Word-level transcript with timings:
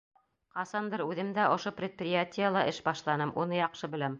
Ҡасандыр 0.53 1.03
үҙем 1.03 1.29
дә 1.35 1.45
ошо 1.57 1.73
предприятиела 1.81 2.67
эш 2.73 2.83
башланым, 2.89 3.35
уны 3.45 3.63
яҡшы 3.65 3.93
беләм. 3.97 4.09